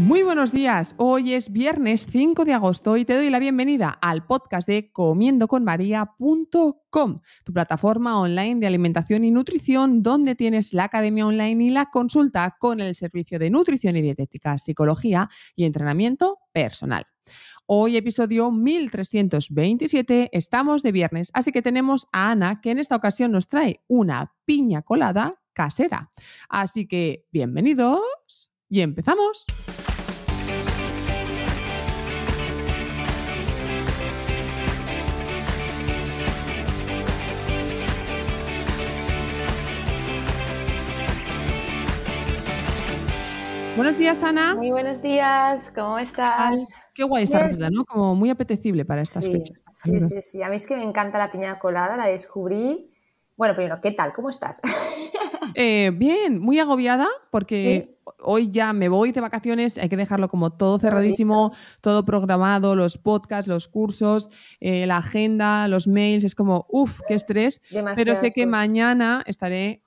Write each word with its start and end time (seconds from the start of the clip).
Muy 0.00 0.22
buenos 0.22 0.50
días, 0.50 0.94
hoy 0.96 1.34
es 1.34 1.52
viernes 1.52 2.06
5 2.10 2.46
de 2.46 2.54
agosto 2.54 2.96
y 2.96 3.04
te 3.04 3.14
doy 3.14 3.28
la 3.28 3.38
bienvenida 3.38 3.90
al 4.00 4.24
podcast 4.24 4.66
de 4.66 4.90
comiendoconmaria.com, 4.90 7.20
tu 7.44 7.52
plataforma 7.52 8.18
online 8.18 8.60
de 8.60 8.66
alimentación 8.66 9.24
y 9.24 9.30
nutrición 9.30 10.02
donde 10.02 10.34
tienes 10.34 10.72
la 10.72 10.84
academia 10.84 11.26
online 11.26 11.64
y 11.64 11.68
la 11.68 11.90
consulta 11.90 12.56
con 12.58 12.80
el 12.80 12.94
servicio 12.94 13.38
de 13.38 13.50
nutrición 13.50 13.94
y 13.98 14.00
dietética, 14.00 14.56
psicología 14.56 15.28
y 15.54 15.66
entrenamiento 15.66 16.38
personal. 16.50 17.04
Hoy 17.66 17.98
episodio 17.98 18.50
1327, 18.50 20.30
estamos 20.32 20.82
de 20.82 20.92
viernes, 20.92 21.30
así 21.34 21.52
que 21.52 21.60
tenemos 21.60 22.08
a 22.10 22.30
Ana 22.30 22.62
que 22.62 22.70
en 22.70 22.78
esta 22.78 22.96
ocasión 22.96 23.32
nos 23.32 23.48
trae 23.48 23.82
una 23.86 24.32
piña 24.46 24.80
colada 24.80 25.42
casera. 25.52 26.10
Así 26.48 26.88
que 26.88 27.26
bienvenidos 27.30 28.00
y 28.70 28.80
empezamos. 28.80 29.44
Buenos 43.80 43.96
días, 43.98 44.22
Ana. 44.22 44.54
Muy 44.56 44.70
buenos 44.70 45.00
días, 45.00 45.72
¿cómo 45.74 45.98
estás? 45.98 46.52
Ay, 46.52 46.66
qué 46.92 47.02
guay 47.02 47.24
esta 47.24 47.38
receta, 47.38 47.70
¿no? 47.70 47.86
Como 47.86 48.14
muy 48.14 48.28
apetecible 48.28 48.84
para 48.84 49.00
estas 49.00 49.24
Sí, 49.24 49.32
fechas. 49.32 49.62
sí, 49.72 49.98
sí, 50.00 50.20
sí. 50.20 50.42
A 50.42 50.50
mí 50.50 50.56
es 50.56 50.66
que 50.66 50.76
me 50.76 50.82
encanta 50.82 51.16
la 51.16 51.30
piña 51.32 51.58
colada, 51.58 51.96
la 51.96 52.04
descubrí. 52.04 52.92
Bueno, 53.38 53.54
primero, 53.54 53.80
¿qué 53.80 53.92
tal? 53.92 54.12
¿Cómo 54.12 54.28
estás? 54.28 54.60
Eh, 55.54 55.90
bien, 55.94 56.38
muy 56.38 56.60
agobiada 56.60 57.08
porque 57.30 57.96
hoy 58.22 58.50
ya 58.52 58.72
me 58.72 58.88
voy 58.88 59.10
de 59.10 59.20
vacaciones, 59.20 59.78
hay 59.78 59.88
que 59.88 59.96
dejarlo 59.96 60.28
como 60.28 60.50
todo 60.50 60.78
cerradísimo, 60.78 61.52
todo 61.80 62.04
programado, 62.04 62.76
los 62.76 62.98
podcasts, 62.98 63.48
los 63.48 63.66
cursos, 63.66 64.28
eh, 64.60 64.86
la 64.86 64.98
agenda, 64.98 65.66
los 65.66 65.88
mails, 65.88 66.22
es 66.24 66.36
como, 66.36 66.66
uff, 66.68 67.00
qué 67.08 67.14
estrés, 67.14 67.62
pero 67.68 67.74
Demasiadas 67.74 68.20
sé 68.20 68.30
que 68.32 68.42
cosas. 68.44 68.50
mañana 68.50 69.24
estaré 69.26 69.82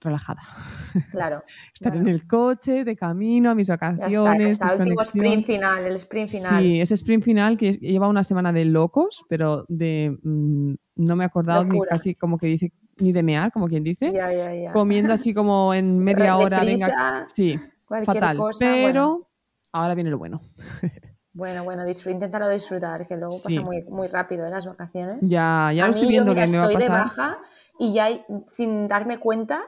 relajada. 0.00 0.42
Claro. 1.10 1.42
Estaré 1.74 1.94
claro. 1.96 2.00
en 2.00 2.08
el 2.08 2.26
coche, 2.26 2.84
de 2.84 2.96
camino 2.96 3.50
a 3.50 3.54
mis 3.54 3.68
está, 3.68 3.90
vacaciones, 3.92 4.50
está, 4.50 4.64
mis 4.66 4.72
el 4.74 4.78
último 4.80 4.96
conexiones. 4.96 5.08
sprint 5.32 5.46
final, 5.46 5.84
el 5.86 5.96
sprint 5.96 6.28
final. 6.30 6.62
Sí, 6.62 6.80
ese 6.80 6.94
sprint 6.94 7.24
final 7.24 7.56
que 7.56 7.72
lleva 7.72 8.08
una 8.08 8.22
semana 8.22 8.52
de 8.52 8.64
locos, 8.64 9.24
pero 9.28 9.64
de 9.68 10.16
mm, 10.22 10.74
no 10.96 11.16
me 11.16 11.24
he 11.24 11.26
acordado 11.26 11.64
ni 11.64 11.80
casi 11.82 12.14
como 12.14 12.38
que 12.38 12.46
dice, 12.48 12.72
ni 12.98 13.12
de 13.12 13.22
mear, 13.22 13.52
como 13.52 13.68
quien 13.68 13.84
dice, 13.84 14.12
Ya, 14.12 14.32
ya, 14.32 14.54
ya. 14.54 14.72
comiendo 14.72 15.12
así 15.12 15.32
como 15.34 15.72
en 15.74 15.98
media 16.04 16.36
hora, 16.36 16.60
venga, 16.64 16.86
Deprisa, 16.86 17.24
sí, 17.26 17.58
cualquier 17.86 18.14
fatal, 18.16 18.36
cosa, 18.36 18.66
pero 18.66 18.82
bueno. 18.82 19.28
ahora 19.72 19.94
viene 19.94 20.10
lo 20.10 20.18
bueno. 20.18 20.40
Bueno, 21.30 21.62
bueno, 21.62 21.84
inténtalo 21.88 22.48
disfrutar, 22.48 23.06
que 23.06 23.16
luego 23.16 23.30
Sí. 23.30 23.42
pasa 23.54 23.60
muy, 23.60 23.84
muy 23.84 24.08
rápido 24.08 24.44
en 24.44 24.50
las 24.50 24.66
vacaciones. 24.66 25.18
Ya, 25.20 25.70
ya 25.72 25.84
lo 25.84 25.90
estoy 25.90 26.06
yo, 26.06 26.10
viendo 26.10 26.32
mira, 26.32 26.46
que 26.46 26.50
me 26.50 26.58
va 26.58 26.64
a 26.64 26.66
estoy 26.72 26.82
de 26.82 26.88
pasar. 26.88 27.04
baja 27.04 27.38
y 27.78 27.92
ya 27.92 28.08
sin 28.48 28.88
darme 28.88 29.20
cuenta 29.20 29.60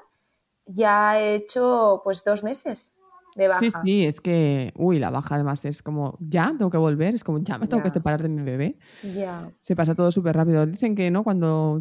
ya 0.73 1.19
he 1.21 1.35
hecho 1.37 2.01
pues 2.05 2.25
dos 2.25 2.43
meses 2.45 2.97
de 3.37 3.49
baja. 3.49 3.61
Sí, 3.61 3.71
sí, 3.85 4.05
es 4.05 4.21
que, 4.21 4.73
uy, 4.77 4.99
la 4.99 5.11
baja 5.11 5.37
además 5.37 5.65
es 5.65 5.83
como, 5.83 6.17
ya, 6.21 6.53
tengo 6.57 6.71
que 6.71 6.79
volver, 6.79 7.15
es 7.15 7.25
como, 7.25 7.39
ya 7.39 7.59
me 7.59 7.67
tengo 7.67 7.83
que 7.83 7.91
separar 7.91 8.23
de 8.23 8.29
mi 8.29 8.43
bebé. 8.43 8.79
Ya. 9.15 9.51
Se 9.61 9.77
pasa 9.77 9.95
todo 9.95 10.11
súper 10.11 10.37
rápido. 10.37 10.67
Dicen 10.67 10.95
que, 10.95 11.11
¿no? 11.11 11.23
Cuando 11.25 11.81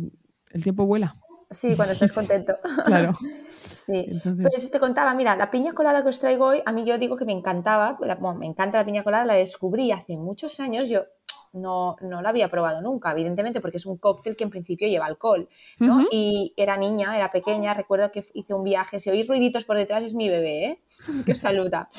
el 0.52 0.64
tiempo 0.64 0.86
vuela. 0.86 1.16
Sí, 1.52 1.76
cuando 1.76 1.94
estés 1.94 2.12
contento. 2.12 2.58
Claro. 2.86 3.14
Sí, 3.74 4.06
Entonces- 4.08 4.48
pues 4.52 4.72
te 4.72 4.80
contaba, 4.80 5.14
mira, 5.16 5.36
la 5.36 5.50
piña 5.50 5.74
colada 5.74 6.04
que 6.04 6.10
os 6.10 6.20
traigo 6.20 6.46
hoy, 6.46 6.62
a 6.66 6.72
mí 6.72 6.86
yo 6.86 6.98
digo 7.00 7.18
que 7.18 7.26
me 7.26 7.34
encantaba, 7.34 7.94
bueno, 8.00 8.36
me 8.36 8.46
encanta 8.46 8.78
la 8.78 8.86
piña 8.86 9.04
colada, 9.04 9.26
la 9.26 9.34
descubrí 9.34 9.92
hace 9.92 10.16
muchos 10.16 10.60
años, 10.60 10.90
yo 10.90 11.06
no, 11.54 11.96
no 12.02 12.22
la 12.22 12.30
había 12.30 12.50
probado 12.50 12.82
nunca, 12.82 13.12
evidentemente, 13.12 13.62
porque 13.62 13.78
es 13.78 13.86
un 13.86 13.98
cóctel 13.98 14.36
que 14.36 14.44
en 14.44 14.50
principio 14.50 14.88
lleva 14.88 15.06
alcohol, 15.06 15.48
¿no? 15.80 16.02
Y 16.12 16.54
era 16.58 16.78
niña, 16.78 17.16
era 17.16 17.32
pequeña, 17.32 17.74
recuerdo 17.74 18.12
que 18.12 18.24
hice 18.34 18.54
un 18.54 18.64
viaje, 18.64 19.00
si 19.00 19.10
oís 19.10 19.28
ruiditos 19.28 19.66
por 19.66 19.78
detrás 19.78 20.04
es 20.04 20.14
mi 20.16 20.30
bebé, 20.30 20.66
¿eh? 20.66 20.80
que 21.26 21.32
os 21.34 21.38
saluda, 21.40 21.90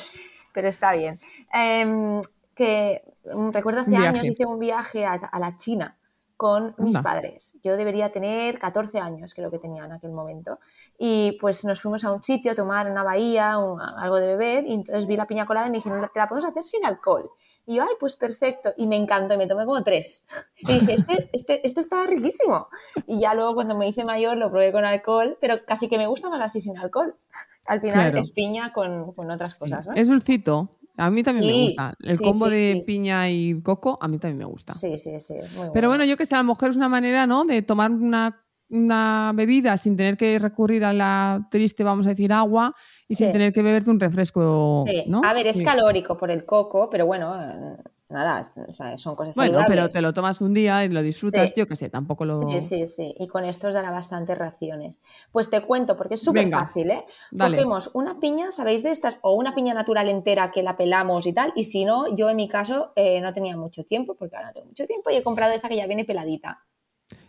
pero 0.52 0.68
está 0.68 0.92
bien. 0.92 1.16
Em, 1.52 2.20
que 2.54 3.02
mm, 3.34 3.50
recuerdo 3.50 3.80
hace 3.80 3.90
Un 3.90 3.96
años 3.96 4.12
viaje. 4.14 4.28
hice 4.32 4.46
un 4.46 4.58
viaje 4.58 5.04
a, 5.04 5.12
a 5.14 5.38
la 5.38 5.56
China 5.56 5.96
con 6.36 6.74
mis 6.78 6.96
padres. 6.98 7.58
Yo 7.62 7.76
debería 7.76 8.10
tener 8.12 8.58
14 8.58 8.98
años, 8.98 9.34
creo 9.34 9.50
que 9.50 9.58
tenía 9.58 9.84
en 9.84 9.92
aquel 9.92 10.10
momento. 10.10 10.58
Y 10.98 11.36
pues 11.40 11.64
nos 11.66 11.82
fuimos 11.82 12.02
a 12.04 12.12
un 12.12 12.22
sitio 12.22 12.52
a 12.52 12.54
tomar 12.54 12.90
una 12.90 13.02
bahía, 13.02 13.58
un- 13.58 13.78
algo 13.80 14.16
de 14.16 14.26
beber, 14.28 14.64
y 14.66 14.72
entonces 14.72 15.06
vi 15.06 15.16
la 15.18 15.26
piña 15.26 15.44
colada 15.44 15.66
y 15.66 15.70
me 15.70 15.76
dijeron, 15.76 16.00
te 16.12 16.18
la 16.18 16.28
podemos 16.28 16.48
hacer 16.50 16.64
sin 16.64 16.84
alcohol. 16.86 17.30
Y 17.70 17.76
yo, 17.76 17.84
ay, 17.84 17.94
pues 18.00 18.16
perfecto. 18.16 18.72
Y 18.76 18.88
me 18.88 18.96
encantó, 18.96 19.34
y 19.34 19.36
me 19.38 19.46
tomé 19.46 19.64
como 19.64 19.82
tres. 19.84 20.26
Y 20.58 20.72
dije, 20.80 20.94
este, 20.94 21.30
este, 21.32 21.64
esto 21.66 21.80
está 21.80 22.04
riquísimo. 22.04 22.66
Y 23.06 23.20
ya 23.20 23.32
luego 23.34 23.54
cuando 23.54 23.76
me 23.76 23.86
hice 23.88 24.04
mayor 24.04 24.36
lo 24.36 24.50
probé 24.50 24.72
con 24.72 24.84
alcohol, 24.84 25.38
pero 25.40 25.64
casi 25.64 25.88
que 25.88 25.96
me 25.98 26.06
gusta 26.08 26.28
más 26.28 26.42
así 26.42 26.60
sin 26.60 26.76
alcohol. 26.78 27.14
Al 27.66 27.80
final 27.80 28.10
Claro. 28.10 28.18
es 28.18 28.32
piña 28.32 28.72
con, 28.72 29.12
con 29.12 29.30
otras 29.30 29.52
Sí. 29.52 29.58
cosas, 29.60 29.86
¿no? 29.86 29.94
Es 29.94 30.08
dulcito. 30.08 30.76
A 30.96 31.08
mí 31.10 31.22
también 31.22 31.46
me 31.46 31.62
gusta. 31.62 31.94
El 32.02 32.16
sí, 32.18 32.24
combo 32.24 32.46
sí, 32.46 32.50
de 32.50 32.82
piña 32.84 33.30
y 33.30 33.62
coco, 33.62 33.98
a 34.02 34.08
mí 34.08 34.18
también 34.18 34.38
me 34.38 34.44
gusta. 34.46 34.72
Sí, 34.74 34.98
sí, 34.98 35.18
sí. 35.20 35.34
muy 35.54 35.68
Pero 35.72 35.88
bueno, 35.88 36.04
yo 36.04 36.16
que 36.16 36.26
sé, 36.26 36.34
a 36.34 36.38
lo 36.38 36.44
mejor 36.44 36.70
es 36.70 36.76
una 36.76 36.88
manera, 36.88 37.26
¿no? 37.26 37.44
De 37.44 37.62
tomar 37.62 37.90
una, 37.92 38.42
una 38.68 39.32
bebida 39.34 39.76
sin 39.76 39.96
tener 39.96 40.16
que 40.16 40.38
recurrir 40.40 40.84
a 40.84 40.92
la 40.92 41.46
triste, 41.50 41.84
vamos 41.84 42.04
a 42.06 42.10
decir, 42.10 42.32
agua 42.32 42.74
y 43.10 43.14
sin 43.16 43.32
tener 43.32 43.52
que 43.52 43.62
beberte 43.62 43.90
un 43.90 44.00
refresco, 44.00 44.84
Sí. 44.88 45.04
¿no? 45.06 45.20
A 45.24 45.34
ver, 45.34 45.46
es 45.48 45.56
Sí. 45.58 45.64
calórico 45.64 46.16
por 46.16 46.30
el 46.30 46.44
coco, 46.46 46.88
pero 46.88 47.04
bueno, 47.06 47.76
nada, 48.08 48.42
o 48.68 48.72
sea, 48.72 48.96
son 48.96 49.14
cosas 49.14 49.34
Bueno, 49.36 49.52
saludables. 49.58 49.76
pero 49.76 49.88
te 49.90 50.00
lo 50.00 50.12
tomas 50.12 50.40
un 50.40 50.52
día 50.54 50.84
y 50.84 50.88
lo 50.88 51.00
disfrutas, 51.02 51.52
yo 51.54 51.66
que 51.68 51.76
sé, 51.76 51.88
tampoco 51.90 52.24
lo... 52.24 52.40
Sí, 52.40 52.60
sí, 52.60 52.86
sí. 52.86 53.14
Y 53.18 53.28
con 53.28 53.44
esto 53.44 53.68
os 53.68 53.74
dará 53.74 53.90
bastantes 53.90 54.36
raciones. 54.36 55.00
Pues 55.30 55.48
te 55.50 55.60
cuento, 55.60 55.96
porque 55.96 56.14
es 56.14 56.22
súper 56.22 56.50
fácil, 56.50 56.90
¿eh? 56.90 57.04
dale. 57.30 57.56
Cogemos 57.56 57.90
una 57.94 58.18
piña, 58.18 58.50
¿sabéis 58.50 58.82
de 58.82 58.90
estas? 58.90 59.18
O 59.22 59.34
una 59.34 59.54
piña 59.54 59.74
natural 59.74 60.08
entera 60.08 60.50
que 60.50 60.62
la 60.62 60.76
pelamos 60.76 61.26
y 61.26 61.32
tal. 61.32 61.52
Y 61.54 61.64
si 61.64 61.84
no, 61.84 62.14
yo 62.16 62.30
en 62.30 62.36
mi 62.36 62.48
caso 62.48 62.92
eh, 62.96 63.20
no 63.20 63.32
tenía 63.32 63.56
mucho 63.56 63.84
tiempo, 63.84 64.14
porque 64.16 64.34
ahora 64.36 64.48
no 64.48 64.54
tengo 64.54 64.66
mucho 64.68 64.86
tiempo, 64.86 65.10
y 65.10 65.16
he 65.16 65.22
comprado 65.22 65.52
esa 65.52 65.68
que 65.68 65.76
ya 65.76 65.86
viene 65.86 66.04
peladita. 66.04 66.64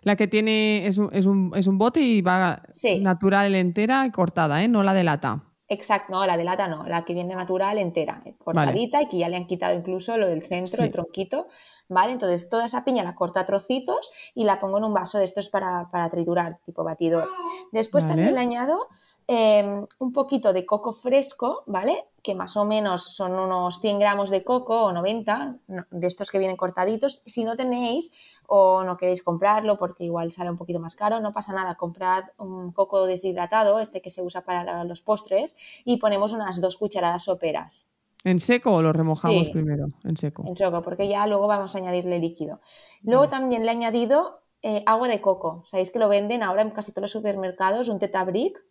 La 0.03 0.15
que 0.15 0.27
tiene 0.27 0.85
es 0.87 0.97
un, 0.99 1.09
es 1.11 1.25
un, 1.25 1.51
es 1.55 1.65
un 1.67 1.77
bote 1.79 1.99
y 2.01 2.21
va 2.21 2.61
Sí. 2.71 2.99
natural 2.99 3.53
entera 3.55 4.05
y 4.05 4.11
cortada, 4.11 4.63
¿eh? 4.63 4.67
No 4.67 4.83
la 4.83 4.93
de 4.93 5.03
lata. 5.03 5.43
Exacto, 5.73 6.11
no, 6.11 6.25
la 6.25 6.35
de 6.35 6.43
lata 6.43 6.67
no, 6.67 6.85
la 6.85 7.05
que 7.05 7.13
viene 7.13 7.33
natural 7.33 7.77
entera, 7.77 8.21
eh, 8.25 8.35
cortadita 8.37 9.01
y 9.01 9.07
que 9.07 9.17
ya 9.19 9.29
le 9.29 9.37
han 9.37 9.47
quitado 9.47 9.73
incluso 9.73 10.17
lo 10.17 10.27
del 10.27 10.41
centro, 10.41 10.75
Sí. 10.79 10.83
el 10.83 10.91
tronquito, 10.91 11.47
¿vale? 11.87 12.11
Entonces 12.11 12.49
toda 12.49 12.65
esa 12.65 12.83
piña 12.83 13.03
la 13.05 13.15
corto 13.15 13.39
a 13.39 13.45
trocitos 13.45 14.11
y 14.35 14.43
la 14.43 14.59
pongo 14.59 14.79
en 14.79 14.83
un 14.83 14.93
vaso 14.93 15.17
de 15.17 15.23
estos 15.23 15.47
para, 15.47 15.89
para 15.89 16.09
triturar, 16.09 16.57
tipo 16.65 16.83
batidor. 16.83 17.23
Después 17.71 18.03
Vale. 18.03 18.15
también 18.15 18.35
le 18.35 18.41
añado 18.41 18.89
eh, 19.33 19.85
un 19.99 20.11
poquito 20.11 20.51
de 20.51 20.65
coco 20.65 20.91
fresco, 20.91 21.63
¿vale? 21.65 22.05
Que 22.21 22.35
más 22.35 22.57
o 22.57 22.65
menos 22.65 23.15
son 23.15 23.31
unos 23.31 23.79
100 23.79 23.97
gramos 23.99 24.29
de 24.29 24.43
coco 24.43 24.83
o 24.83 24.91
90, 24.91 25.55
no, 25.67 25.85
de 25.89 26.07
estos 26.07 26.29
que 26.29 26.37
vienen 26.37 26.57
cortaditos. 26.57 27.21
Si 27.25 27.45
no 27.45 27.55
tenéis 27.55 28.11
o 28.47 28.83
no 28.83 28.97
queréis 28.97 29.23
comprarlo 29.23 29.77
porque 29.77 30.03
igual 30.03 30.33
sale 30.33 30.49
un 30.49 30.57
poquito 30.57 30.81
más 30.81 30.95
caro, 30.95 31.21
no 31.21 31.31
pasa 31.33 31.53
nada, 31.53 31.75
comprad 31.75 32.25
un 32.37 32.73
coco 32.73 33.05
deshidratado, 33.05 33.79
este 33.79 34.01
que 34.01 34.09
se 34.09 34.21
usa 34.21 34.41
para 34.41 34.83
los 34.83 34.99
postres, 35.01 35.55
y 35.85 35.95
ponemos 35.97 36.33
unas 36.33 36.59
dos 36.59 36.75
cucharadas 36.75 37.23
soperas. 37.23 37.89
¿En 38.25 38.39
seco 38.41 38.75
o 38.75 38.81
lo 38.81 38.91
remojamos 38.91 39.45
Sí. 39.47 39.51
primero? 39.53 39.85
En 40.03 40.17
seco. 40.17 40.43
en 40.45 40.57
seco, 40.57 40.81
porque 40.81 41.07
ya 41.07 41.25
luego 41.25 41.47
vamos 41.47 41.73
a 41.73 41.77
añadirle 41.79 42.19
líquido. 42.19 42.59
Luego 43.01 43.29
también 43.29 43.63
le 43.65 43.69
he 43.71 43.75
añadido 43.75 44.41
eh, 44.61 44.83
agua 44.85 45.07
de 45.07 45.21
coco. 45.21 45.63
Sabéis 45.65 45.89
que 45.89 45.97
lo 45.99 46.07
venden 46.07 46.43
ahora 46.43 46.61
en 46.61 46.69
casi 46.69 46.91
todos 46.91 47.03
los 47.03 47.11
supermercados, 47.11 47.89
un 47.89 47.97
tetabric, 47.97 48.61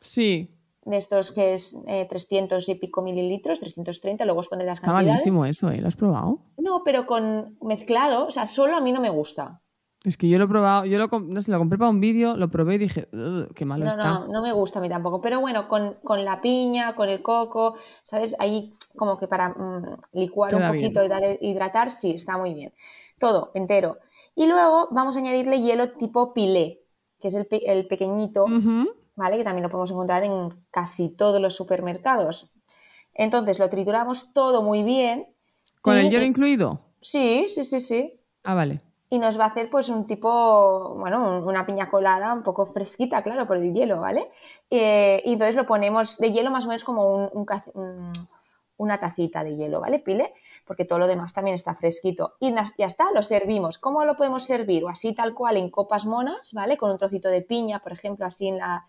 Sí, 0.00 0.50
de 0.84 0.96
estos 0.96 1.30
que 1.32 1.54
es 1.54 1.76
eh, 1.86 2.06
300 2.08 2.68
y 2.68 2.74
pico 2.74 3.02
mililitros, 3.02 3.60
330, 3.60 4.24
luego 4.24 4.40
os 4.40 4.48
pondré 4.48 4.66
las 4.66 4.78
está 4.78 4.92
cantidades. 4.92 5.20
malísimo 5.20 5.44
eso, 5.44 5.70
¿eh? 5.70 5.80
¿Lo 5.80 5.88
has 5.88 5.96
probado? 5.96 6.38
No, 6.56 6.82
pero 6.84 7.06
con 7.06 7.56
mezclado, 7.62 8.26
o 8.26 8.30
sea, 8.30 8.46
solo 8.46 8.76
a 8.76 8.80
mí 8.80 8.92
no 8.92 9.00
me 9.00 9.10
gusta. 9.10 9.60
Es 10.04 10.16
que 10.16 10.28
yo 10.30 10.38
lo 10.38 10.44
he 10.44 10.48
probado, 10.48 10.86
yo 10.86 10.98
lo, 10.98 11.08
no 11.20 11.42
sé, 11.42 11.52
lo 11.52 11.58
compré 11.58 11.78
para 11.78 11.90
un 11.90 12.00
vídeo, 12.00 12.34
lo 12.34 12.48
probé 12.48 12.76
y 12.76 12.78
dije, 12.78 13.08
"Ugh, 13.12 13.52
qué 13.54 13.66
malo 13.66 13.84
No, 13.84 13.90
está. 13.90 14.08
no, 14.20 14.28
no 14.28 14.42
me 14.42 14.52
gusta 14.52 14.78
a 14.78 14.82
mí 14.82 14.88
tampoco. 14.88 15.20
Pero 15.20 15.40
bueno, 15.40 15.68
con, 15.68 15.98
con 16.02 16.24
la 16.24 16.40
piña, 16.40 16.94
con 16.94 17.10
el 17.10 17.20
coco, 17.20 17.74
¿sabes? 18.02 18.34
Ahí 18.38 18.72
como 18.96 19.18
que 19.18 19.28
para 19.28 19.50
mm, 19.50 19.98
licuar 20.12 20.52
Queda 20.52 20.70
un 20.70 20.74
poquito 20.76 21.04
y 21.04 21.08
dar, 21.08 21.22
hidratar, 21.42 21.90
sí, 21.90 22.12
está 22.12 22.38
muy 22.38 22.54
bien. 22.54 22.72
Todo, 23.18 23.50
entero. 23.52 23.98
Y 24.34 24.46
luego 24.46 24.88
vamos 24.90 25.16
a 25.16 25.18
añadirle 25.18 25.60
hielo 25.60 25.92
tipo 25.92 26.32
pilé, 26.32 26.80
que 27.20 27.28
es 27.28 27.34
el, 27.34 27.46
el 27.50 27.86
pequeñito, 27.86 28.44
Ujú. 28.46 28.88
¿Vale? 29.20 29.38
Que 29.38 29.44
también 29.44 29.62
lo 29.62 29.68
podemos 29.68 29.90
encontrar 29.92 30.24
en 30.24 30.48
casi 30.70 31.08
todos 31.10 31.40
los 31.40 31.54
supermercados. 31.54 32.50
Entonces 33.14 33.58
lo 33.58 33.68
trituramos 33.68 34.32
todo 34.32 34.62
muy 34.62 34.82
bien. 34.82 35.26
¿Con 35.82 35.96
y- 35.96 36.00
el 36.00 36.10
hielo 36.10 36.24
incluido? 36.24 36.80
Sí, 37.00 37.46
sí, 37.48 37.64
sí, 37.64 37.80
sí. 37.80 38.20
Ah, 38.44 38.54
vale. 38.54 38.80
Y 39.12 39.18
nos 39.18 39.38
va 39.40 39.44
a 39.44 39.48
hacer 39.48 39.68
pues 39.70 39.88
un 39.88 40.06
tipo, 40.06 40.94
bueno, 40.96 41.38
un- 41.38 41.44
una 41.48 41.66
piña 41.66 41.90
colada 41.90 42.32
un 42.32 42.42
poco 42.42 42.64
fresquita, 42.66 43.22
claro, 43.22 43.46
por 43.46 43.56
el 43.56 43.72
hielo, 43.74 44.00
¿vale? 44.00 44.30
Eh, 44.70 45.20
y 45.24 45.32
entonces 45.32 45.56
lo 45.56 45.66
ponemos 45.66 46.18
de 46.18 46.30
hielo 46.32 46.50
más 46.50 46.64
o 46.64 46.68
menos 46.68 46.84
como 46.84 47.06
un- 47.14 47.30
un 47.32 47.44
cace- 47.44 47.72
un- 47.74 48.12
una 48.76 48.98
tacita 48.98 49.44
de 49.44 49.56
hielo, 49.56 49.80
¿vale? 49.80 49.98
Pile, 49.98 50.32
porque 50.64 50.86
todo 50.86 51.00
lo 51.00 51.06
demás 51.06 51.34
también 51.34 51.54
está 51.54 51.74
fresquito. 51.74 52.34
Y 52.40 52.54
ya 52.78 52.86
está, 52.86 53.10
lo 53.12 53.22
servimos. 53.22 53.78
¿Cómo 53.78 54.04
lo 54.06 54.16
podemos 54.16 54.44
servir? 54.44 54.84
O 54.84 54.88
así 54.88 55.14
tal 55.14 55.34
cual 55.34 55.58
en 55.58 55.70
copas 55.70 56.06
monas, 56.06 56.52
¿vale? 56.54 56.78
Con 56.78 56.90
un 56.90 56.96
trocito 56.96 57.28
de 57.28 57.42
piña, 57.42 57.80
por 57.80 57.92
ejemplo, 57.92 58.24
así 58.24 58.48
en 58.48 58.56
la, 58.58 58.86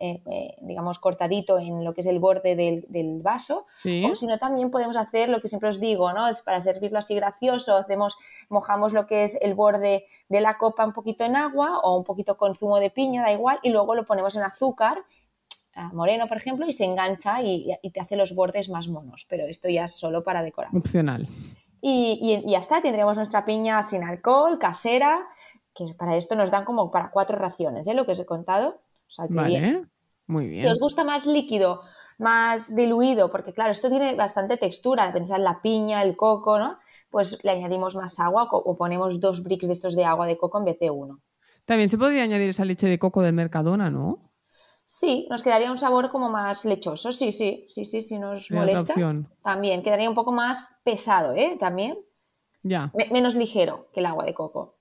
eh, 0.00 0.20
eh, 0.30 0.56
digamos, 0.60 0.98
cortadito 0.98 1.58
en 1.58 1.84
lo 1.84 1.94
que 1.94 2.00
es 2.02 2.06
el 2.06 2.18
borde 2.18 2.56
del, 2.56 2.84
del 2.88 3.22
vaso. 3.22 3.66
Sí. 3.82 4.04
O 4.04 4.14
si 4.14 4.26
no, 4.26 4.38
también 4.38 4.70
podemos 4.70 4.96
hacer 4.96 5.28
lo 5.28 5.40
que 5.40 5.48
siempre 5.48 5.68
os 5.68 5.80
digo, 5.80 6.12
¿no? 6.12 6.28
Es 6.28 6.42
para 6.42 6.60
servirlo 6.60 6.98
así 6.98 7.14
gracioso, 7.14 7.76
hacemos, 7.76 8.16
mojamos 8.48 8.92
lo 8.92 9.06
que 9.06 9.24
es 9.24 9.38
el 9.40 9.54
borde 9.54 10.06
de 10.28 10.40
la 10.40 10.58
copa 10.58 10.84
un 10.84 10.92
poquito 10.92 11.24
en 11.24 11.36
agua 11.36 11.78
o 11.80 11.96
un 11.96 12.04
poquito 12.04 12.36
con 12.36 12.54
zumo 12.54 12.78
de 12.78 12.90
piña, 12.90 13.22
da 13.22 13.32
igual, 13.32 13.58
y 13.62 13.70
luego 13.70 13.94
lo 13.94 14.04
ponemos 14.06 14.34
en 14.36 14.42
azúcar, 14.42 15.04
moreno, 15.92 16.26
por 16.26 16.38
ejemplo, 16.38 16.66
y 16.66 16.72
se 16.72 16.84
engancha 16.84 17.42
y, 17.42 17.68
y 17.82 17.90
te 17.90 18.00
hace 18.00 18.16
los 18.16 18.34
bordes 18.34 18.68
más 18.70 18.88
monos, 18.88 19.26
pero 19.28 19.46
esto 19.46 19.68
ya 19.68 19.84
es 19.84 19.92
solo 19.92 20.24
para 20.24 20.42
decorar. 20.42 20.74
Opcional. 20.74 21.26
Y, 21.82 22.18
y- 22.20 22.48
y 22.48 22.52
ya 22.52 22.58
está, 22.58 22.80
tendremos 22.80 23.16
nuestra 23.16 23.44
piña 23.44 23.82
sin 23.82 24.02
alcohol, 24.02 24.58
casera, 24.58 25.26
que 25.74 25.92
para 25.92 26.16
esto 26.16 26.34
nos 26.34 26.50
dan 26.50 26.64
como 26.64 26.90
para 26.90 27.10
cuatro 27.10 27.36
raciones, 27.36 27.86
¿eh? 27.86 27.92
Lo 27.94 28.06
que 28.06 28.12
os 28.12 28.18
he 28.20 28.24
contado. 28.24 28.80
O 29.08 29.10
sea, 29.10 29.28
que 29.32 29.42
bien. 29.44 29.64
Vale. 29.64 29.86
Muy 30.26 30.48
Si 30.48 30.48
bien. 30.48 30.72
os 30.72 30.78
gusta 30.84 31.02
más 31.04 31.22
líquido, 31.36 31.70
más 32.18 32.74
diluido, 32.80 33.24
porque 33.32 33.54
claro, 33.56 33.70
esto 33.72 33.88
tiene 33.90 34.14
bastante 34.16 34.56
textura, 34.64 35.12
pensar 35.12 35.38
en 35.38 35.44
la 35.50 35.60
piña, 35.62 36.02
el 36.02 36.16
coco, 36.16 36.58
¿no? 36.58 36.78
Pues 37.10 37.26
le 37.44 37.52
añadimos 37.52 37.96
más 37.96 38.14
agua 38.20 38.42
o 38.52 38.76
ponemos 38.82 39.20
dos 39.20 39.42
bricks 39.46 39.66
de 39.68 39.74
estos 39.78 39.96
de 39.96 40.04
agua 40.04 40.26
de 40.26 40.38
coco 40.42 40.58
en 40.58 40.64
vez 40.70 40.78
de 40.80 40.90
uno. 40.90 41.14
También 41.66 41.88
se 41.90 41.98
podría 41.98 42.22
añadir 42.24 42.48
esa 42.50 42.64
leche 42.64 42.86
de 42.88 42.98
coco 42.98 43.20
del 43.22 43.34
Mercadona, 43.34 43.90
¿no? 43.90 44.32
Sí, 44.84 45.26
nos 45.30 45.42
quedaría 45.42 45.70
un 45.70 45.78
sabor 45.78 46.10
como 46.10 46.28
más 46.30 46.64
lechoso, 46.64 47.12
sí, 47.12 47.32
sí, 47.32 47.66
sí, 47.68 47.84
sí, 47.84 48.02
si 48.02 48.18
nos 48.18 48.50
molesta. 48.52 48.94
También 49.42 49.82
quedaría 49.82 50.08
un 50.08 50.14
poco 50.14 50.32
más 50.32 50.76
pesado, 50.84 51.32
¿eh? 51.34 51.56
También, 51.58 51.98
Ya, 52.64 52.92
Me- 52.92 53.08
menos 53.10 53.34
ligero 53.36 53.88
que 53.92 54.00
el 54.00 54.06
agua 54.06 54.24
de 54.26 54.34
coco. 54.34 54.76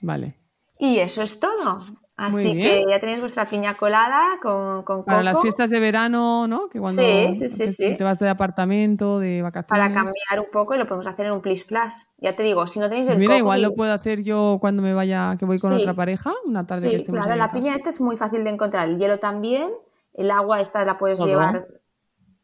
vale. 0.00 0.41
Y 0.78 0.98
eso 0.98 1.22
es 1.22 1.38
todo. 1.38 1.78
Así 2.14 2.52
que 2.52 2.84
ya 2.88 3.00
tenéis 3.00 3.20
vuestra 3.20 3.46
piña 3.46 3.74
colada 3.74 4.38
con, 4.40 4.82
con 4.84 5.04
Para 5.04 5.22
las 5.22 5.32
coco. 5.34 5.42
fiestas 5.42 5.70
de 5.70 5.80
verano, 5.80 6.46
¿no? 6.46 6.68
Que 6.68 6.78
cuando 6.78 7.02
Sí, 7.02 7.34
sí, 7.48 7.68
sí, 7.68 7.96
te 7.96 8.04
vas 8.04 8.18
de 8.20 8.28
apartamento, 8.28 9.18
de 9.18 9.42
vacaciones. 9.42 9.68
para 9.68 9.92
cambiar 9.92 10.38
un 10.38 10.46
poco 10.52 10.74
y 10.74 10.78
lo 10.78 10.86
podemos 10.86 11.06
hacer 11.06 11.26
en 11.26 11.32
un 11.34 11.40
plis 11.40 11.64
plus. 11.64 12.06
Ya 12.18 12.36
te 12.36 12.42
digo, 12.42 12.66
si 12.66 12.78
no 12.78 12.88
tenéis 12.88 13.08
el 13.08 13.14
Pues 13.14 13.20
mira, 13.20 13.30
coco, 13.32 13.38
igual 13.38 13.62
lo 13.62 13.74
puedo 13.74 13.92
hacer 13.92 14.22
yo 14.22 14.58
cuando 14.60 14.82
me 14.82 14.94
vaya, 14.94 15.36
que 15.38 15.46
voy 15.46 15.58
con 15.58 15.72
otra 15.72 15.94
pareja, 15.94 16.32
una 16.44 16.66
tarde 16.66 16.90
que 16.90 16.96
estemos 16.96 17.22
claro, 17.24 17.36
la 17.36 17.46
casa. 17.48 17.58
piña 17.58 17.74
esta 17.74 17.88
es 17.88 18.00
muy 18.00 18.16
fácil 18.16 18.44
de 18.44 18.50
encontrar. 18.50 18.88
El 18.88 18.98
hielo 18.98 19.18
también. 19.18 19.70
El 20.14 20.30
agua 20.30 20.60
esta 20.60 20.84
la 20.84 20.98
puedes 20.98 21.18
llevar. 21.18 21.66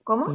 ¿Cómo? 0.02 0.26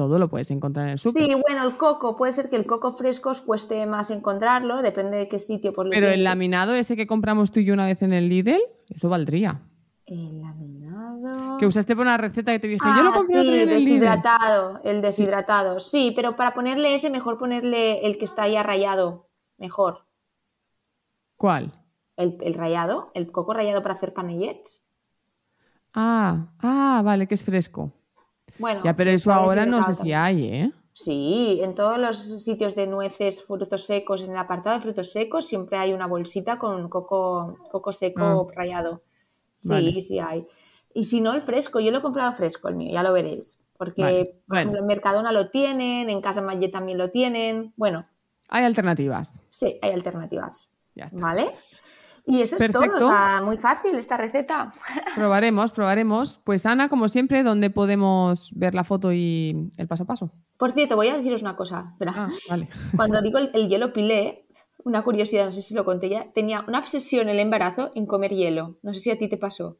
Todo 0.00 0.18
lo 0.18 0.30
puedes 0.30 0.50
encontrar 0.50 0.86
en 0.86 0.92
el 0.92 0.98
súper. 0.98 1.26
Sí, 1.26 1.34
bueno, 1.34 1.62
el 1.62 1.76
coco, 1.76 2.16
puede 2.16 2.32
ser 2.32 2.48
que 2.48 2.56
el 2.56 2.64
coco 2.64 2.94
fresco 2.96 3.28
os 3.28 3.42
cueste 3.42 3.84
más 3.84 4.10
encontrarlo, 4.10 4.80
depende 4.80 5.18
de 5.18 5.28
qué 5.28 5.38
sitio. 5.38 5.74
Pues 5.74 5.84
lo 5.84 5.90
Pero 5.90 6.08
el 6.08 6.24
laminado 6.24 6.72
ese 6.74 6.96
que 6.96 7.06
compramos 7.06 7.52
tú 7.52 7.60
y 7.60 7.66
yo 7.66 7.74
una 7.74 7.84
vez 7.84 8.00
en 8.00 8.14
el 8.14 8.30
Lidl, 8.30 8.62
eso 8.88 9.10
valdría. 9.10 9.60
El 10.06 10.40
laminado. 10.40 11.58
Que 11.58 11.66
usaste 11.66 11.94
por 11.94 12.06
una 12.06 12.16
receta 12.16 12.50
que 12.52 12.60
te 12.60 12.68
dije, 12.68 12.86
yo 12.96 13.02
lo 13.02 13.10
Ah, 13.10 13.14
compré 13.14 13.42
sí, 13.42 13.48
en 13.48 13.54
el 13.54 13.66
Lidl. 13.68 13.74
deshidratado, 13.84 14.80
el 14.84 15.02
deshidratado. 15.02 15.80
Sí, 15.80 16.14
pero 16.16 16.34
para 16.34 16.54
ponerle 16.54 16.94
ese, 16.94 17.10
mejor 17.10 17.36
ponerle 17.38 18.06
el 18.06 18.16
que 18.16 18.24
está 18.24 18.48
ya 18.48 18.62
rayado. 18.62 19.28
Mejor. 19.58 20.06
¿Cuál? 21.36 21.72
El, 22.16 22.38
el 22.40 22.54
rayado, 22.54 23.10
el 23.12 23.30
coco 23.30 23.52
rayado 23.52 23.82
para 23.82 23.96
hacer 23.96 24.14
panellets. 24.14 24.82
Ah, 25.92 26.46
ah, 26.60 27.02
vale, 27.04 27.28
que 27.28 27.34
es 27.34 27.44
fresco. 27.44 27.92
Bueno, 28.60 28.82
Ya, 28.84 28.94
pero 28.94 29.10
eso 29.10 29.32
ahora 29.32 29.66
no 29.66 29.82
sé 29.82 29.94
si 29.94 30.12
hay, 30.12 30.44
¿eh? 30.44 30.72
Sí, 30.92 31.60
en 31.62 31.74
todos 31.74 31.98
los 31.98 32.18
sitios 32.44 32.74
de 32.74 32.86
nueces, 32.86 33.42
frutos 33.42 33.86
secos, 33.86 34.22
en 34.22 34.32
el 34.32 34.36
apartado 34.36 34.76
de 34.76 34.82
frutos 34.82 35.10
secos, 35.12 35.46
siempre 35.46 35.78
hay 35.78 35.92
una 35.92 36.06
bolsita 36.06 36.58
con 36.58 36.88
coco, 36.88 37.56
coco 37.70 37.92
seco 37.92 38.50
rallado. 38.54 39.02
Sí, 39.56 39.68
Ah. 39.70 39.74
Vale. 39.74 40.00
sí 40.02 40.18
hay. 40.18 40.46
Y 40.92 41.04
si 41.04 41.20
no, 41.20 41.32
el 41.34 41.42
fresco. 41.42 41.80
Yo 41.80 41.90
lo 41.90 41.98
he 41.98 42.02
comprado 42.02 42.32
fresco, 42.32 42.68
el 42.68 42.74
mío, 42.74 42.92
ya 42.92 43.02
lo 43.02 43.12
veréis. 43.12 43.60
Porque, 43.78 44.02
Vale, 44.02 44.24
por 44.24 44.34
bueno. 44.48 44.60
ejemplo, 44.60 44.80
en 44.80 44.86
Mercadona 44.86 45.32
lo 45.32 45.48
tienen, 45.50 46.10
en 46.10 46.20
Casa 46.20 46.42
Malle 46.42 46.68
también 46.68 46.98
lo 46.98 47.10
tienen. 47.10 47.72
Bueno, 47.76 48.06
Hay 48.48 48.64
alternativas. 48.64 49.40
sí, 49.48 49.78
hay 49.80 49.92
alternativas. 49.92 50.68
Ya 50.96 51.04
está. 51.06 51.18
¿Vale? 51.18 51.54
Y 52.26 52.42
eso 52.42 52.56
es 52.56 52.72
todo. 52.72 52.84
O 52.98 53.02
sea, 53.02 53.42
muy 53.44 53.56
fácil 53.58 53.94
esta 53.96 54.16
receta. 54.16 54.72
Probaremos, 55.16 55.72
probaremos. 55.72 56.40
Pues 56.44 56.66
Ana, 56.66 56.88
como 56.88 57.08
siempre, 57.08 57.42
¿dónde 57.42 57.70
podemos 57.70 58.52
ver 58.54 58.74
la 58.74 58.84
foto 58.84 59.12
y 59.12 59.70
el 59.76 59.88
paso 59.88 60.04
a 60.04 60.06
paso? 60.06 60.32
Por 60.56 60.72
cierto, 60.72 60.96
voy 60.96 61.08
a 61.08 61.16
deciros 61.16 61.42
una 61.42 61.56
cosa. 61.56 61.94
Ah, 62.06 62.28
vale. 62.48 62.68
Cuando 62.96 63.22
digo 63.22 63.38
el, 63.38 63.50
el 63.54 63.68
hielo 63.68 63.92
pilé, 63.92 64.46
una 64.84 65.02
curiosidad, 65.02 65.46
no 65.46 65.52
sé 65.52 65.62
si 65.62 65.74
lo 65.74 65.84
conté 65.84 66.08
ya, 66.08 66.32
tenía 66.32 66.64
una 66.66 66.78
obsesión 66.78 67.28
el 67.28 67.38
embarazo 67.38 67.92
en 67.94 68.06
comer 68.06 68.32
hielo. 68.32 68.78
No 68.82 68.94
sé 68.94 69.00
si 69.00 69.10
a 69.10 69.18
ti 69.18 69.28
te 69.28 69.36
pasó. 69.36 69.78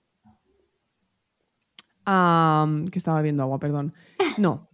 Ah, 2.06 2.66
que 2.90 2.98
estaba 2.98 3.22
viendo 3.22 3.42
agua, 3.42 3.58
perdón. 3.58 3.94
No, 4.38 4.69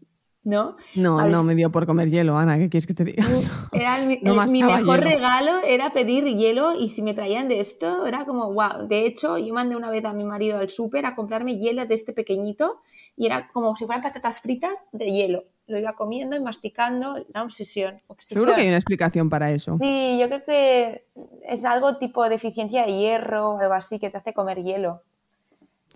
¿No? 0.47 0.77
no, 0.95 1.27
no 1.29 1.43
me 1.43 1.57
dio 1.57 1.73
por 1.73 1.87
comer 1.87 2.09
hielo, 2.09 2.39
Ana. 2.39 2.57
¿Qué 2.57 2.69
quieres 2.69 2.87
que 2.87 2.95
te 2.95 3.03
diga? 3.03 3.25
Era 3.73 3.99
el- 4.01 4.07
mi, 4.07 4.19
No 4.23 4.31
el- 4.45 4.51
mi 4.51 4.63
mascaba 4.63 4.79
mejor 4.81 4.99
hielo. 5.01 5.11
regalo 5.11 5.53
era 5.65 5.93
pedir 5.93 6.25
hielo 6.25 6.73
y 6.79 6.89
si 6.89 7.03
me 7.03 7.15
traían 7.15 7.49
de 7.49 7.59
esto 7.59 8.07
era 8.07 8.25
como 8.25 8.53
wow. 8.53 8.87
De 8.87 9.07
hecho, 9.07 9.39
yo 9.39 9.53
mandé 9.53 9.75
una 9.75 9.91
vez 9.91 10.05
a 10.05 10.13
mi 10.13 10.23
marido 10.23 10.59
al 10.59 10.71
súper 10.71 11.05
a 11.05 11.17
comprarme 11.17 11.59
hielo 11.59 11.85
de 11.85 11.95
este 11.95 12.13
pequeñito 12.13 12.77
y 13.17 13.27
era 13.27 13.49
como 13.53 13.77
si 13.77 13.87
fueran 13.87 14.05
patatas 14.05 14.41
fritas 14.41 14.79
de 14.93 15.07
hielo. 15.11 15.43
Lo 15.67 15.79
iba 15.81 15.95
comiendo 15.95 16.37
y 16.37 16.41
masticando, 16.41 17.17
era 17.29 17.43
obsesión. 17.43 18.01
obsesión. 18.07 18.41
Seguro 18.45 18.55
que 18.55 18.61
hay 18.63 18.69
una 18.69 18.77
explicación 18.77 19.29
para 19.29 19.51
eso. 19.51 19.77
Sí, 19.81 20.17
yo 20.21 20.29
creo 20.29 20.45
que 20.45 21.07
es 21.49 21.65
algo 21.65 21.97
tipo 21.97 22.29
deficiencia 22.29 22.87
de 22.87 22.97
hierro 22.97 23.51
o 23.55 23.59
algo 23.59 23.75
así 23.75 23.99
que 23.99 24.11
te 24.11 24.19
hace 24.19 24.33
comer 24.33 24.63
hielo. 24.63 25.03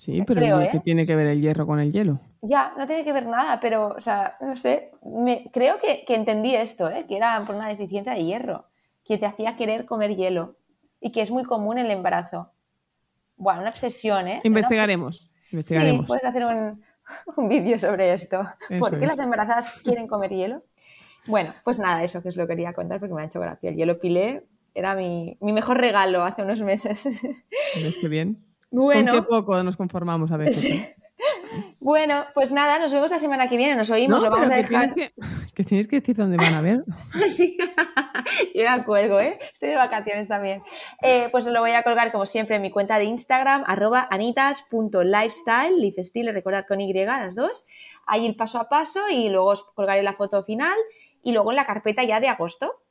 Sí, 0.00 0.22
pero 0.26 0.40
creo, 0.40 0.60
¿y 0.62 0.64
¿eh? 0.64 0.68
¿qué 0.72 0.80
tiene 0.80 1.04
que 1.06 1.14
ver 1.14 1.26
el 1.26 1.42
hierro 1.42 1.66
con 1.66 1.78
el 1.78 1.92
hielo? 1.92 2.20
Ya, 2.40 2.72
no 2.78 2.86
tiene 2.86 3.04
que 3.04 3.12
ver 3.12 3.26
nada, 3.26 3.60
pero, 3.60 3.88
o 3.88 4.00
sea, 4.00 4.36
no 4.40 4.56
sé, 4.56 4.92
me, 5.04 5.50
creo 5.52 5.78
que, 5.78 6.04
que 6.06 6.14
entendí 6.14 6.54
esto, 6.54 6.88
¿eh? 6.88 7.04
que 7.06 7.16
era 7.18 7.38
por 7.46 7.54
una 7.54 7.68
deficiencia 7.68 8.14
de 8.14 8.24
hierro, 8.24 8.64
que 9.04 9.18
te 9.18 9.26
hacía 9.26 9.56
querer 9.56 9.84
comer 9.84 10.16
hielo 10.16 10.56
y 11.02 11.12
que 11.12 11.20
es 11.20 11.30
muy 11.30 11.44
común 11.44 11.76
en 11.78 11.84
el 11.86 11.92
embarazo. 11.92 12.50
Bueno, 13.36 13.60
una 13.60 13.68
obsesión, 13.70 14.26
¿eh? 14.26 14.40
Investigaremos. 14.44 15.22
obses- 15.24 15.30
Sí, 15.50 15.56
Investigaremos. 15.56 16.06
puedes 16.06 16.24
hacer 16.24 16.44
un, 16.46 16.82
un 17.36 17.48
vídeo 17.48 17.78
sobre 17.78 18.12
esto. 18.14 18.40
Eso 18.70 18.78
¿Por 18.80 18.98
qué 18.98 19.04
es. 19.04 19.10
las 19.10 19.18
embarazadas 19.20 19.80
quieren 19.84 20.06
comer 20.06 20.30
hielo? 20.30 20.62
Bueno, 21.26 21.52
pues 21.64 21.78
nada, 21.78 22.02
eso 22.04 22.22
que 22.22 22.28
os 22.30 22.36
lo 22.36 22.46
quería 22.46 22.72
contar 22.72 23.00
porque 23.00 23.14
me 23.14 23.20
ha 23.20 23.26
hecho 23.26 23.40
gracia. 23.40 23.68
El 23.68 23.76
hielo 23.76 23.98
pilé 24.00 24.44
era 24.74 24.94
mi, 24.94 25.36
mi 25.42 25.52
mejor 25.52 25.78
regalo 25.78 26.24
hace 26.24 26.42
unos 26.42 26.62
meses. 26.62 27.04
¿Ves 27.76 27.98
qué 28.00 28.08
bien? 28.08 28.38
Bueno, 28.70 29.12
¿Con 29.12 29.20
qué 29.22 29.28
poco 29.28 29.62
nos 29.62 29.76
conformamos 29.76 30.30
a 30.32 30.36
veces? 30.36 30.62
Sí. 30.62 30.72
eh? 30.72 30.96
bueno, 31.80 32.24
pues 32.34 32.52
nada, 32.52 32.78
nos 32.78 32.92
vemos 32.92 33.10
la 33.10 33.18
semana 33.18 33.48
que 33.48 33.56
viene, 33.56 33.74
nos 33.74 33.90
oímos, 33.90 34.18
No, 34.18 34.24
lo 34.24 34.30
vamos 34.30 34.50
a 34.50 34.56
dejar. 34.56 34.92
tienes 34.92 34.92
que, 34.92 35.12
que 35.54 35.64
tienes 35.64 35.88
que 35.88 36.00
decir 36.00 36.16
dónde 36.16 36.36
van 36.36 36.54
a 36.54 36.60
ver. 36.60 36.84
Sí. 37.30 37.56
Yo 38.54 38.62
la 38.64 38.84
cuelgo, 38.84 39.20
¿eh? 39.20 39.38
Estoy 39.52 39.70
de 39.70 39.76
vacaciones 39.76 40.28
también. 40.28 40.62
Eh, 41.02 41.28
pues 41.30 41.46
lo 41.46 41.60
voy 41.60 41.72
a 41.72 41.82
colgar, 41.82 42.12
como 42.12 42.26
siempre, 42.26 42.56
en 42.56 42.62
mi 42.62 42.70
cuenta 42.70 42.98
de 42.98 43.04
Instagram, 43.04 43.64
arroba 43.66 44.06
anitas.lifestyle, 44.10 45.80
lifestyle, 45.80 46.32
recordad 46.32 46.64
con 46.66 46.80
Y 46.80 46.92
las 46.92 47.34
dos. 47.34 47.66
Ahí 48.06 48.26
el 48.26 48.36
paso 48.36 48.58
a 48.58 48.68
paso 48.68 49.08
y 49.10 49.28
luego 49.28 49.48
os 49.48 49.62
colgaré 49.62 50.02
la 50.02 50.14
foto 50.14 50.42
final 50.42 50.76
y 51.22 51.32
luego 51.32 51.52
en 51.52 51.56
la 51.56 51.66
carpeta 51.66 52.02
ya 52.04 52.20
de 52.20 52.28
agosto. 52.28 52.82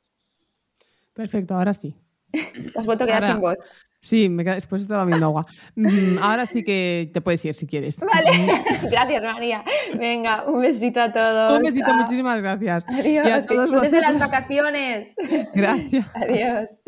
Perfecto, 1.12 1.54
ahora 1.54 1.74
sí. 1.74 1.94
Te 2.32 2.72
has 2.76 2.86
vuelto 2.86 3.04
a 3.04 3.06
quedar 3.06 3.22
sin 3.22 3.40
voz. 3.40 3.58
Sí, 4.02 4.30
me 4.30 4.44
después 4.44 4.80
estaba 4.80 5.04
viendo 5.04 5.26
agua. 5.26 5.46
Mm, 5.76 6.18
ahora 6.22 6.46
sí 6.46 6.64
que 6.64 7.10
te 7.12 7.20
puedes 7.20 7.44
ir 7.44 7.54
si 7.54 7.66
quieres. 7.66 8.00
Vale, 8.00 8.30
gracias 8.90 9.22
María. 9.22 9.62
Venga, 9.94 10.44
un 10.46 10.62
besito 10.62 11.02
a 11.02 11.12
todos. 11.12 11.52
Un 11.52 11.62
besito, 11.62 11.92
muchísimas 11.92 12.40
gracias. 12.40 12.86
Adiós, 12.88 13.26
y 13.26 13.30
a 13.30 13.40
todos 13.40 13.92
las 13.92 14.18
vacaciones. 14.18 15.14
Gracias. 15.54 16.06
Adiós. 16.14 16.82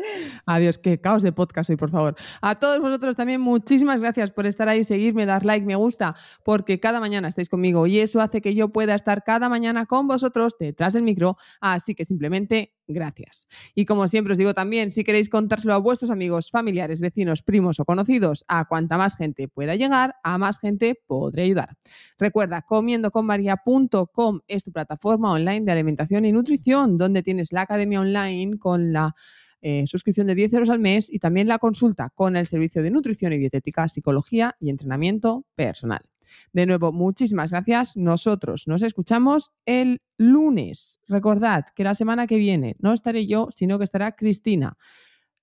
Adiós, 0.45 0.77
qué 0.79 0.99
caos 0.99 1.21
de 1.21 1.31
podcast 1.31 1.69
hoy, 1.69 1.75
por 1.75 1.91
favor. 1.91 2.15
A 2.41 2.55
todos 2.55 2.79
vosotros 2.79 3.15
también 3.15 3.41
muchísimas 3.41 3.99
gracias 3.99 4.31
por 4.31 4.47
estar 4.47 4.67
ahí, 4.67 4.83
seguirme, 4.83 5.25
dar 5.25 5.45
like, 5.45 5.65
me 5.65 5.75
gusta, 5.75 6.15
porque 6.43 6.79
cada 6.79 6.99
mañana 6.99 7.27
estáis 7.27 7.49
conmigo 7.49 7.85
y 7.85 7.99
eso 7.99 8.21
hace 8.21 8.41
que 8.41 8.55
yo 8.55 8.69
pueda 8.69 8.95
estar 8.95 9.23
cada 9.23 9.49
mañana 9.49 9.85
con 9.85 10.07
vosotros 10.07 10.55
detrás 10.59 10.93
del 10.93 11.03
micro. 11.03 11.37
Así 11.61 11.93
que 11.93 12.05
simplemente 12.05 12.73
gracias. 12.87 13.47
Y 13.75 13.85
como 13.85 14.07
siempre 14.07 14.33
os 14.33 14.37
digo 14.37 14.53
también, 14.53 14.91
si 14.91 15.03
queréis 15.03 15.29
contárselo 15.29 15.73
a 15.73 15.77
vuestros 15.77 16.11
amigos, 16.11 16.51
familiares, 16.51 16.99
vecinos, 16.99 17.41
primos 17.41 17.79
o 17.79 17.85
conocidos, 17.85 18.45
a 18.47 18.65
cuanta 18.65 18.97
más 18.97 19.15
gente 19.15 19.47
pueda 19.47 19.75
llegar, 19.75 20.15
a 20.23 20.37
más 20.37 20.59
gente 20.59 20.99
podré 21.07 21.43
ayudar. 21.43 21.77
Recuerda, 22.17 22.61
comiendoconmaria.com 22.61 24.39
es 24.47 24.63
tu 24.63 24.71
plataforma 24.71 25.31
online 25.31 25.65
de 25.65 25.71
alimentación 25.71 26.25
y 26.25 26.31
nutrición, 26.31 26.97
donde 26.97 27.23
tienes 27.23 27.51
la 27.51 27.61
academia 27.61 28.01
online 28.01 28.57
con 28.57 28.93
la 28.93 29.15
eh, 29.61 29.87
suscripción 29.87 30.27
de 30.27 30.35
10 30.35 30.53
euros 30.53 30.69
al 30.69 30.79
mes 30.79 31.09
y 31.09 31.19
también 31.19 31.47
la 31.47 31.57
consulta 31.57 32.09
con 32.09 32.35
el 32.35 32.47
servicio 32.47 32.83
de 32.83 32.91
nutrición 32.91 33.31
y 33.31 33.37
dietética, 33.37 33.87
psicología 33.87 34.57
y 34.59 34.69
entrenamiento 34.69 35.45
personal. 35.55 36.12
De 36.51 36.65
nuevo, 36.65 36.91
muchísimas 36.91 37.51
gracias. 37.51 37.97
Nosotros 37.97 38.67
nos 38.67 38.83
escuchamos 38.83 39.51
el 39.65 40.01
lunes. 40.17 40.99
Recordad 41.07 41.65
que 41.75 41.83
la 41.83 41.93
semana 41.93 42.27
que 42.27 42.37
viene 42.37 42.75
no 42.79 42.93
estaré 42.93 43.27
yo, 43.27 43.49
sino 43.51 43.77
que 43.77 43.83
estará 43.83 44.15
Cristina. 44.15 44.77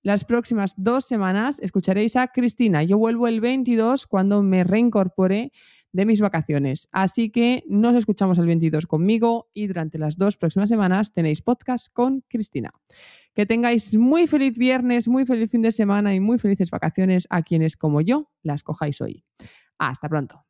Las 0.03 0.25
próximas 0.25 0.75
dos 0.77 1.05
semanas 1.05 1.59
escucharéis 1.61 2.17
a 2.17 2.29
Cristina. 2.29 2.83
Yo 2.83 2.97
vuelvo 2.97 3.29
el 3.29 3.41
22 3.41 4.07
cuando 4.07 4.43
me 4.43 4.65
reincorpore 4.65 5.53
de 5.93 6.07
mis 6.07 6.21
vacaciones. 6.21 6.89
Así 6.93 7.31
que 7.31 7.65
nos 7.69 7.95
escuchamos 7.95 8.39
el 8.39 8.47
22 8.47 8.87
conmigo 8.87 9.51
y 9.55 9.67
durante 9.67 9.99
las 9.99 10.17
dos 10.17 10.37
próximas 10.37 10.69
semanas 10.69 11.13
tenéis 11.13 11.43
podcast 11.43 11.93
con 11.93 12.23
Cristina. 12.29 12.71
Que 13.35 13.47
tengáis 13.47 13.97
muy 13.97 14.27
feliz 14.27 14.57
viernes, 14.57 15.09
muy 15.09 15.27
feliz 15.27 15.51
fin 15.51 15.63
de 15.63 15.73
semana 15.73 16.15
y 16.15 16.21
muy 16.21 16.39
felices 16.39 16.71
vacaciones 16.71 17.27
a 17.31 17.43
quienes 17.43 17.77
como 17.77 18.01
yo 18.01 18.31
las 18.43 18.63
cojáis 18.63 19.01
hoy. 19.01 19.25
Hasta 19.79 20.09
pronto. 20.09 20.50